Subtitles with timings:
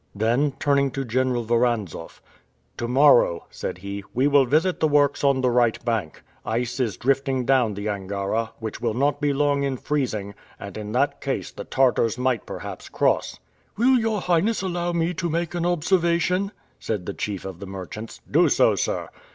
[0.15, 2.23] Then turning to General Voranzoff,
[2.77, 6.23] "To morrow," said he, "we will visit the works on the right bank.
[6.43, 10.91] Ice is drifting down the Angara, which will not be long in freezing, and in
[10.93, 13.37] that case the Tartars might perhaps cross."
[13.77, 18.21] "Will your Highness allow me to make an observation?" said the chief of the merchants.
[18.27, 19.07] "Do so, sir."